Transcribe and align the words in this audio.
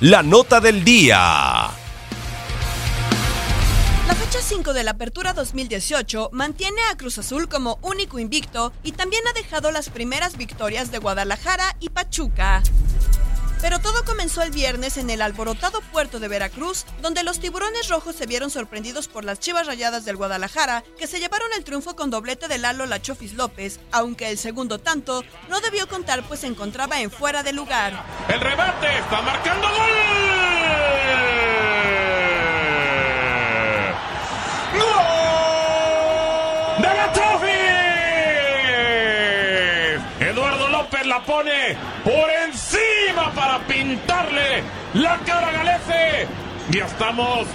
la 0.00 0.22
nota 0.22 0.60
del 0.60 0.84
día. 0.84 1.16
La 4.06 4.14
fecha 4.14 4.40
5 4.42 4.74
de 4.74 4.84
la 4.84 4.90
Apertura 4.90 5.32
2018 5.32 6.28
mantiene 6.32 6.80
a 6.92 6.96
Cruz 6.98 7.16
Azul 7.18 7.48
como 7.48 7.78
único 7.80 8.18
invicto 8.18 8.74
y 8.82 8.92
también 8.92 9.22
ha 9.26 9.32
dejado 9.32 9.70
las 9.70 9.88
primeras 9.88 10.36
victorias 10.36 10.90
de 10.90 10.98
Guadalajara 10.98 11.76
y 11.80 11.88
Pachuca. 11.88 12.62
Comenzó 14.06 14.42
el 14.42 14.52
viernes 14.52 14.96
en 14.98 15.10
el 15.10 15.20
alborotado 15.20 15.80
puerto 15.92 16.20
de 16.20 16.28
Veracruz, 16.28 16.86
donde 17.02 17.24
los 17.24 17.40
tiburones 17.40 17.88
rojos 17.88 18.14
se 18.14 18.26
vieron 18.26 18.50
sorprendidos 18.50 19.08
por 19.08 19.24
las 19.24 19.40
chivas 19.40 19.66
rayadas 19.66 20.04
del 20.04 20.16
Guadalajara, 20.16 20.84
que 20.96 21.08
se 21.08 21.18
llevaron 21.18 21.48
el 21.56 21.64
triunfo 21.64 21.96
con 21.96 22.10
doblete 22.10 22.46
de 22.46 22.58
Lalo 22.58 22.86
Lachofis 22.86 23.34
López, 23.34 23.80
aunque 23.90 24.30
el 24.30 24.38
segundo 24.38 24.78
tanto 24.78 25.24
no 25.48 25.60
debió 25.60 25.88
contar 25.88 26.22
pues 26.22 26.40
se 26.40 26.46
encontraba 26.46 27.00
en 27.00 27.10
fuera 27.10 27.42
de 27.42 27.52
lugar. 27.52 28.04
El 28.28 28.40
rebate 28.40 28.98
está 28.98 29.20
marcando. 29.22 29.66
¡Gol! 29.68 30.35
La 41.16 41.24
pone 41.24 41.76
por 42.04 42.30
encima 42.46 43.32
para 43.34 43.66
pintarle 43.66 44.62
la 44.94 45.18
cara 45.20 45.48
a 45.48 45.52
Galece. 45.52 46.28
Ya 46.70 46.84
estamos 46.84 47.46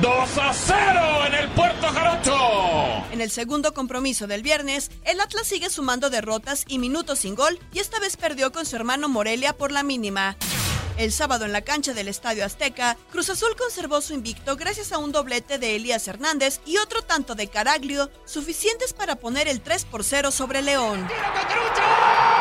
2 0.00 0.38
a 0.38 0.54
0 0.54 1.26
en 1.26 1.34
el 1.34 1.48
Puerto 1.50 1.88
Jarocho. 1.88 3.04
En 3.12 3.20
el 3.20 3.30
segundo 3.30 3.74
compromiso 3.74 4.26
del 4.26 4.42
viernes, 4.42 4.90
el 5.04 5.20
Atlas 5.20 5.46
sigue 5.46 5.68
sumando 5.68 6.08
derrotas 6.08 6.64
y 6.68 6.78
minutos 6.78 7.20
sin 7.20 7.34
gol 7.34 7.58
y 7.72 7.80
esta 7.80 7.98
vez 8.00 8.16
perdió 8.16 8.50
con 8.50 8.64
su 8.64 8.76
hermano 8.76 9.08
Morelia 9.08 9.52
por 9.52 9.72
la 9.72 9.82
mínima. 9.82 10.36
El 10.96 11.12
sábado 11.12 11.44
en 11.44 11.52
la 11.52 11.62
cancha 11.62 11.94
del 11.94 12.08
Estadio 12.08 12.44
Azteca, 12.44 12.96
Cruz 13.10 13.28
Azul 13.30 13.56
conservó 13.56 14.00
su 14.00 14.14
invicto 14.14 14.56
gracias 14.56 14.92
a 14.92 14.98
un 14.98 15.12
doblete 15.12 15.58
de 15.58 15.76
Elías 15.76 16.06
Hernández 16.08 16.60
y 16.64 16.78
otro 16.78 17.02
tanto 17.02 17.34
de 17.34 17.48
Caraglio, 17.48 18.10
suficientes 18.24 18.92
para 18.92 19.16
poner 19.16 19.48
el 19.48 19.60
3 19.60 19.84
por 19.86 20.04
0 20.04 20.30
sobre 20.30 20.62
León. 20.62 21.06
¡Elías 21.10 22.31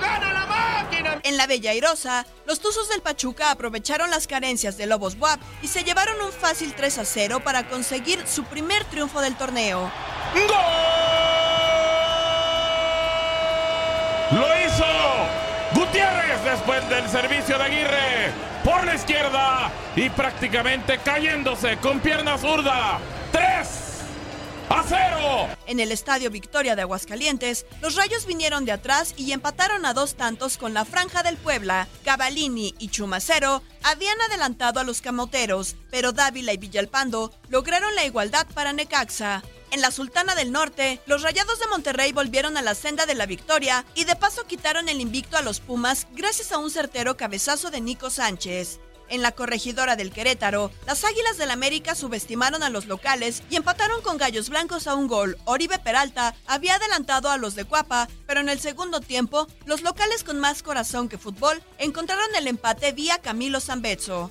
gana 0.00 0.32
la 0.32 0.46
máquina! 0.46 1.20
En 1.22 1.36
la 1.36 1.46
Bella 1.46 1.70
Airosa, 1.70 2.26
los 2.46 2.60
Tuzos 2.60 2.88
del 2.88 3.02
Pachuca 3.02 3.50
aprovecharon 3.50 4.10
las 4.10 4.26
carencias 4.26 4.76
de 4.76 4.86
Lobos 4.86 5.16
Buap 5.16 5.40
y 5.62 5.68
se 5.68 5.84
llevaron 5.84 6.20
un 6.20 6.32
fácil 6.32 6.74
3 6.74 6.98
a 6.98 7.04
0 7.04 7.40
para 7.44 7.68
conseguir 7.68 8.26
su 8.26 8.44
primer 8.44 8.84
triunfo 8.84 9.20
del 9.20 9.36
torneo. 9.36 9.90
Lo 14.32 14.46
hizo 14.64 14.86
Gutiérrez 15.72 16.44
después 16.44 16.88
del 16.88 17.08
servicio 17.08 17.58
de 17.58 17.64
Aguirre 17.64 18.32
por 18.64 18.84
la 18.84 18.94
izquierda 18.94 19.70
y 19.96 20.08
prácticamente 20.10 20.98
cayéndose 20.98 21.78
con 21.78 22.00
pierna 22.00 22.38
zurda. 22.38 22.98
3 23.32 23.89
a 24.70 24.84
0. 24.86 25.48
En 25.66 25.80
el 25.80 25.92
Estadio 25.92 26.30
Victoria 26.30 26.76
de 26.76 26.82
Aguascalientes, 26.82 27.66
los 27.82 27.96
Rayos 27.96 28.24
vinieron 28.24 28.64
de 28.64 28.72
atrás 28.72 29.14
y 29.16 29.32
empataron 29.32 29.84
a 29.84 29.94
dos 29.94 30.14
tantos 30.14 30.56
con 30.58 30.74
la 30.74 30.84
Franja 30.84 31.22
del 31.22 31.36
Puebla. 31.36 31.88
Cavalini 32.04 32.74
y 32.78 32.88
Chumacero 32.88 33.62
habían 33.82 34.20
adelantado 34.22 34.80
a 34.80 34.84
los 34.84 35.00
camoteros, 35.00 35.76
pero 35.90 36.12
Dávila 36.12 36.52
y 36.52 36.56
Villalpando 36.56 37.32
lograron 37.48 37.94
la 37.96 38.04
igualdad 38.04 38.46
para 38.54 38.72
Necaxa. 38.72 39.42
En 39.72 39.80
la 39.80 39.90
Sultana 39.90 40.34
del 40.34 40.50
Norte, 40.50 41.00
los 41.06 41.22
Rayados 41.22 41.60
de 41.60 41.68
Monterrey 41.68 42.12
volvieron 42.12 42.56
a 42.56 42.62
la 42.62 42.74
senda 42.74 43.06
de 43.06 43.14
la 43.14 43.26
victoria 43.26 43.84
y 43.94 44.04
de 44.04 44.16
paso 44.16 44.46
quitaron 44.46 44.88
el 44.88 45.00
invicto 45.00 45.36
a 45.36 45.42
los 45.42 45.60
Pumas 45.60 46.08
gracias 46.12 46.50
a 46.52 46.58
un 46.58 46.70
certero 46.70 47.16
cabezazo 47.16 47.70
de 47.70 47.80
Nico 47.80 48.10
Sánchez. 48.10 48.80
En 49.10 49.22
la 49.22 49.32
corregidora 49.32 49.96
del 49.96 50.12
Querétaro, 50.12 50.70
las 50.86 51.02
Águilas 51.02 51.36
del 51.36 51.50
América 51.50 51.96
subestimaron 51.96 52.62
a 52.62 52.70
los 52.70 52.86
locales 52.86 53.42
y 53.50 53.56
empataron 53.56 54.02
con 54.02 54.18
Gallos 54.18 54.48
Blancos 54.50 54.86
a 54.86 54.94
un 54.94 55.08
gol. 55.08 55.36
Oribe 55.46 55.80
Peralta 55.80 56.36
había 56.46 56.76
adelantado 56.76 57.28
a 57.28 57.36
los 57.36 57.56
de 57.56 57.64
Cuapa, 57.64 58.06
pero 58.28 58.38
en 58.38 58.48
el 58.48 58.60
segundo 58.60 59.00
tiempo, 59.00 59.48
los 59.66 59.82
locales 59.82 60.22
con 60.22 60.38
más 60.38 60.62
corazón 60.62 61.08
que 61.08 61.18
fútbol 61.18 61.60
encontraron 61.78 62.28
el 62.36 62.46
empate 62.46 62.92
vía 62.92 63.18
Camilo 63.18 63.58
Zambezzo. 63.60 64.30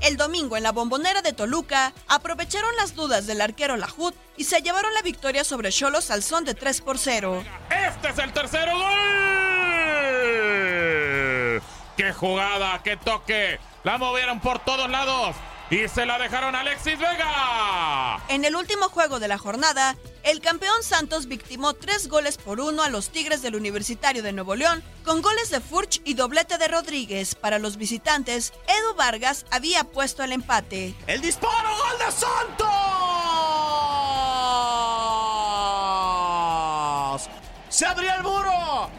El 0.00 0.16
domingo 0.16 0.56
en 0.56 0.62
la 0.62 0.72
bombonera 0.72 1.20
de 1.20 1.34
Toluca, 1.34 1.92
aprovecharon 2.06 2.74
las 2.76 2.94
dudas 2.94 3.26
del 3.26 3.42
arquero 3.42 3.76
Lajut 3.76 4.14
y 4.38 4.44
se 4.44 4.62
llevaron 4.62 4.94
la 4.94 5.02
victoria 5.02 5.44
sobre 5.44 5.70
Cholos 5.70 6.10
al 6.10 6.22
son 6.22 6.46
de 6.46 6.54
3 6.54 6.80
por 6.80 6.96
0. 6.96 7.44
Este 7.70 8.08
es 8.08 8.18
el 8.18 8.32
tercero 8.32 8.72
gol. 8.78 8.88
¡Qué 11.98 12.12
jugada! 12.12 12.80
¡Qué 12.84 12.96
toque! 12.96 13.58
La 13.88 13.96
movieron 13.96 14.38
por 14.38 14.58
todos 14.58 14.90
lados 14.90 15.34
y 15.70 15.88
se 15.88 16.04
la 16.04 16.18
dejaron 16.18 16.54
a 16.54 16.60
Alexis 16.60 16.98
Vega. 16.98 18.22
En 18.28 18.44
el 18.44 18.54
último 18.54 18.90
juego 18.90 19.18
de 19.18 19.28
la 19.28 19.38
jornada, 19.38 19.96
el 20.24 20.42
campeón 20.42 20.82
Santos 20.82 21.24
victimó 21.24 21.72
tres 21.72 22.06
goles 22.06 22.36
por 22.36 22.60
uno 22.60 22.82
a 22.82 22.90
los 22.90 23.08
Tigres 23.08 23.40
del 23.40 23.56
Universitario 23.56 24.22
de 24.22 24.34
Nuevo 24.34 24.56
León, 24.56 24.84
con 25.06 25.22
goles 25.22 25.48
de 25.48 25.60
Furch 25.60 26.02
y 26.04 26.12
doblete 26.12 26.58
de 26.58 26.68
Rodríguez. 26.68 27.34
Para 27.34 27.58
los 27.58 27.78
visitantes, 27.78 28.52
Edu 28.66 28.94
Vargas 28.94 29.46
había 29.50 29.84
puesto 29.84 30.22
el 30.22 30.32
empate. 30.32 30.94
¡El 31.06 31.22
disparo! 31.22 31.70
¡Gol 31.78 31.98
de 31.98 32.12
Santos! 32.12 32.68
Se 37.70 37.86
abría 37.86 38.16
el 38.16 38.22
muro. 38.22 38.90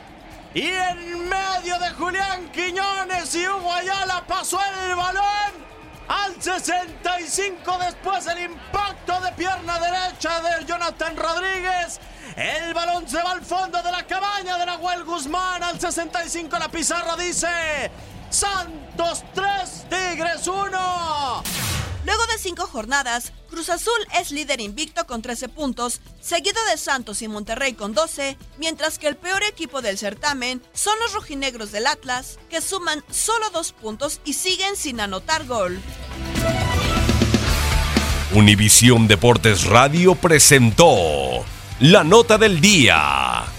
Y 0.56 0.65
en 0.65 1.30
medio 1.30 1.49
Julián 1.97 2.50
Quiñones 2.51 3.33
y 3.36 3.47
Hugo 3.47 3.74
Ayala 3.74 4.24
pasó 4.27 4.59
el 4.89 4.95
balón. 4.95 5.69
Al 6.07 6.41
65 6.41 7.77
después 7.80 8.25
el 8.27 8.39
impacto 8.39 9.19
de 9.21 9.31
pierna 9.33 9.80
derecha 9.80 10.41
de 10.41 10.65
Jonathan 10.65 11.15
Rodríguez. 11.15 12.00
El 12.36 12.74
balón 12.74 13.07
se 13.07 13.21
va 13.21 13.31
al 13.31 13.41
fondo 13.41 13.81
de 13.81 13.91
la 13.91 14.03
cabaña 14.03 14.57
de 14.57 14.65
Nahuel 14.65 15.03
Guzmán. 15.03 15.62
Al 15.62 15.80
65 15.80 16.57
la 16.57 16.69
pizarra 16.69 17.15
dice 17.15 17.92
Santos 18.30 19.24
3, 19.33 19.85
Tigres 19.89 20.47
1. 20.47 21.58
Luego 22.09 22.25
de 22.25 22.39
cinco 22.39 22.65
jornadas, 22.65 23.33
Cruz 23.51 23.69
Azul 23.69 23.94
es 24.19 24.31
líder 24.31 24.61
invicto 24.61 25.06
con 25.06 25.21
13 25.21 25.47
puntos, 25.47 26.01
seguido 26.19 26.57
de 26.71 26.75
Santos 26.75 27.21
y 27.21 27.27
Monterrey 27.27 27.73
con 27.73 27.94
12, 27.94 28.35
mientras 28.57 28.97
que 28.97 29.07
el 29.07 29.15
peor 29.15 29.44
equipo 29.44 29.83
del 29.83 30.00
certamen 30.00 30.59
son 30.73 30.97
los 31.03 31.13
rojinegros 31.13 31.71
del 31.71 31.85
Atlas, 31.85 32.39
que 32.50 32.61
suman 32.61 33.03
solo 33.11 33.51
dos 33.51 33.73
puntos 33.73 34.21
y 34.25 34.33
siguen 34.33 34.75
sin 34.75 35.00
anotar 35.01 35.45
gol. 35.45 35.79
Univisión 38.33 39.07
Deportes 39.07 39.65
Radio 39.65 40.15
presentó 40.15 41.45
la 41.79 42.03
nota 42.03 42.39
del 42.39 42.59
día. 42.59 43.58